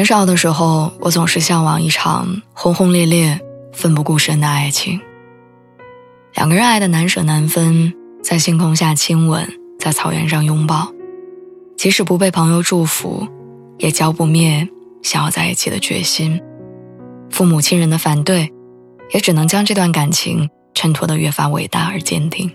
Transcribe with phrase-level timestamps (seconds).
[0.00, 3.38] 年少的时候，我总是向往一场轰轰烈烈、
[3.70, 4.98] 奋不顾身的爱情。
[6.32, 7.92] 两个人爱的难舍难分，
[8.22, 9.46] 在星空下亲吻，
[9.78, 10.90] 在草原上拥抱，
[11.76, 13.28] 即使不被朋友祝福，
[13.76, 14.66] 也浇不灭
[15.02, 16.40] 想要在一起的决心。
[17.28, 18.50] 父母亲人的反对，
[19.12, 22.50] 也只能将这段感情衬托得越发伟大而坚定。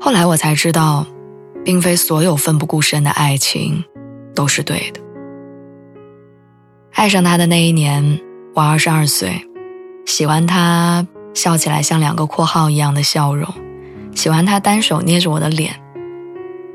[0.00, 1.06] 后来我才知道，
[1.62, 3.84] 并非所有奋不顾身的爱情。
[4.36, 5.00] 都是对的。
[6.92, 8.20] 爱上他的那一年，
[8.54, 9.44] 我二十二岁，
[10.06, 13.52] 喜欢他笑起来像两个括号一样的笑容，
[14.14, 15.74] 喜欢他单手捏着我的脸，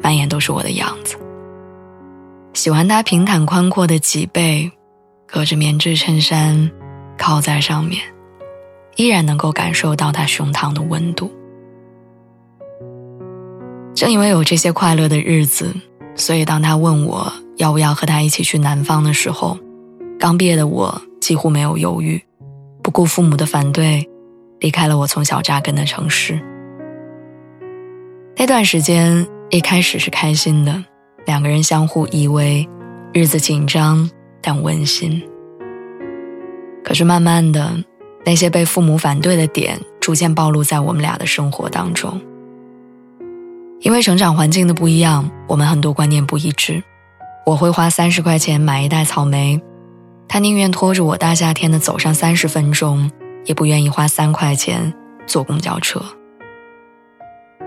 [0.02, 1.16] 满眼都是我的样子。
[2.54, 4.72] 喜欢他平坦宽阔的脊背，
[5.26, 6.70] 隔着棉质衬衫，
[7.18, 8.02] 靠在上面，
[8.98, 11.32] 依然能够感受到他胸膛的温度。
[13.96, 15.74] 正因为有这些快乐的日子，
[16.16, 17.32] 所以当他问我。
[17.62, 19.56] 要不要和他一起去南方的时候，
[20.20, 22.20] 刚毕业的我几乎没有犹豫，
[22.82, 24.04] 不顾父母的反对，
[24.60, 26.42] 离开了我从小扎根的城市。
[28.36, 30.84] 那段时间一开始是开心的，
[31.28, 32.68] 两个人相互依偎，
[33.14, 34.10] 日子紧张
[34.42, 35.22] 但温馨。
[36.84, 37.78] 可是慢慢的，
[38.26, 42.20] 那些被父母反对的点逐渐暴露在我们俩的生活当中。
[43.82, 46.82] 因为成长环境的不一样，我们很多观念不一致。
[47.46, 49.62] 我会花三十块钱买一袋草莓，
[50.28, 53.12] 他宁愿拖着我大夏天的走上三十分钟，
[53.46, 54.94] 也不愿意花三块钱
[55.26, 56.02] 坐公交车。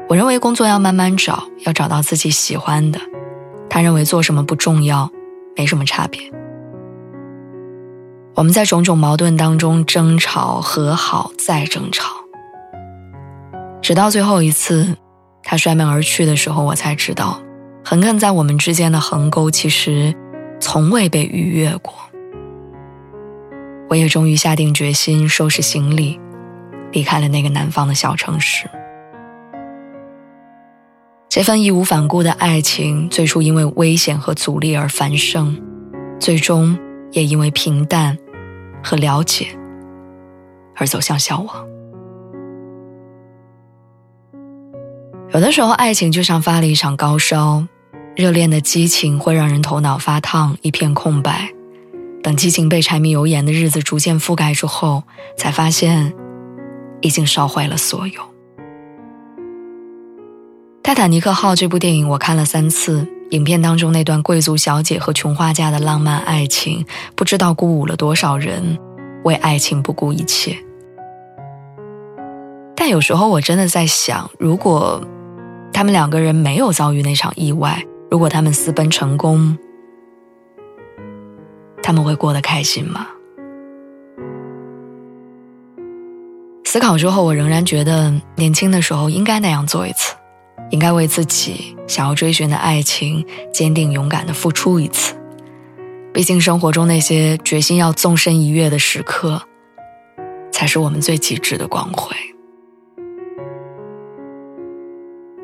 [0.08, 3.00] 我认为工作要慢慢找，要找到自己喜欢的。
[3.68, 5.10] 他认为做什么不重要，
[5.56, 6.20] 没什么差别。
[8.36, 12.14] 我们在种种矛盾当中争吵、和好、再争吵，
[13.82, 14.96] 直到最后一次，
[15.42, 17.40] 他摔门而去的时候，我才知道。
[17.86, 20.14] 横亘在我们之间的横沟，其实
[20.58, 21.92] 从未被逾越过。
[23.90, 26.18] 我也终于下定决心收拾行李，
[26.92, 28.66] 离开了那个南方的小城市。
[31.28, 35.60] 这份义无反顾的爱情，最初因为危险和阻力而繁盛，
[36.18, 36.78] 最终
[37.12, 38.16] 也因为平淡
[38.82, 39.48] 和了解
[40.74, 41.66] 而走向消亡。
[45.34, 47.66] 有的时候，爱情就像发了一场高烧。
[48.16, 51.50] 热恋的激情会让人头脑发烫，一片空白。
[52.22, 55.02] 等激情被柴米油盐的日子逐渐覆盖之后，
[55.36, 56.14] 才发现
[57.00, 58.20] 已经烧坏了所有。
[60.82, 66.86] 《泰坦尼克号》这部电影我看了三次，影片当中那段贵族小姐和穷画家的浪漫爱情，
[67.16, 68.78] 不知道鼓舞了多少人
[69.24, 70.56] 为爱情不顾一切。
[72.76, 75.02] 但有时候我真的在想，如果
[75.72, 79.56] 他们两个人没有遭遇那场意外，如果他们私奔成功，
[81.82, 83.08] 他们会过得开心吗？
[86.64, 90.14] 思考之后，我仍然觉得年轻的时候应该那样做一次，
[90.70, 95.14] 应该为自己想要追寻的爱情坚定勇敢的付出一次。
[96.12, 99.42] 毕竟生活中那些决心要纵身一跃的时刻，
[100.50, 102.16] 才是我们最极致的光辉。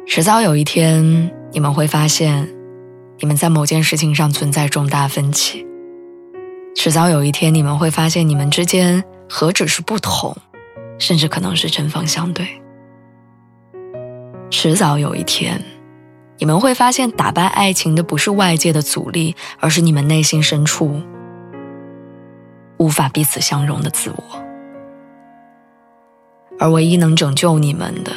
[0.07, 2.49] 迟早有一天，你们会发现。
[3.23, 5.67] 你们在某件事情上存在重大分歧，
[6.75, 10.35] 迟早有一天你们会发现，你们之间何止是不同，
[10.99, 12.49] 甚至可能是针锋相对。
[14.49, 15.63] 迟早有一天，
[16.39, 21.03] 你们会发现，打败爱情的不是外界的阻力，而是你们内心深处
[22.79, 24.25] 无法彼此相容的自我。
[26.59, 28.13] 而唯一能拯救你们的，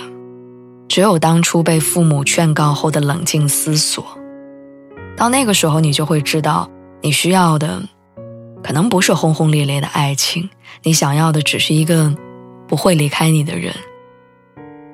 [0.93, 4.05] 只有当初被父母劝告后的冷静思索。
[5.17, 6.69] 到那个时候，你就会知道，
[7.01, 7.81] 你需要的
[8.63, 10.47] 可能不是轰轰烈烈的爱情，
[10.83, 12.15] 你想要的只是一个
[12.67, 13.73] 不会离开你的人。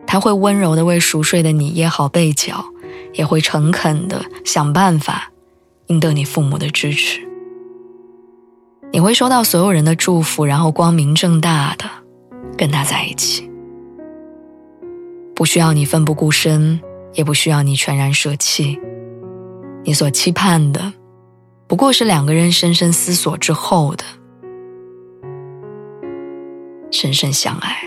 [0.07, 2.63] 他会温柔的为熟睡的你掖好被角，
[3.11, 5.29] 也会诚恳的想办法
[5.87, 7.19] 赢得你父母的支持。
[8.93, 11.83] 你会收到所有人的祝福，然后光明正大的
[12.57, 13.48] 跟他在一起，
[15.39, 16.81] 不需要你奋不顾身，
[17.13, 18.77] 也不需要你全然舍弃。
[19.85, 20.91] 你所期盼的，
[21.65, 24.03] 不过是两个人深深思索之后的
[26.91, 27.77] 深深相爱。